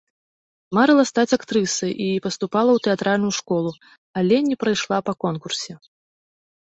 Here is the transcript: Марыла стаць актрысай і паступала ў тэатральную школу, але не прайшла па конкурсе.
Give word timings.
Марыла 0.75 1.03
стаць 1.09 1.33
актрысай 1.37 1.91
і 2.05 2.07
паступала 2.25 2.71
ў 2.77 2.83
тэатральную 2.87 3.29
школу, 3.41 3.71
але 4.23 4.35
не 4.49 4.55
прайшла 4.65 4.97
па 5.11 5.15
конкурсе. 5.25 5.73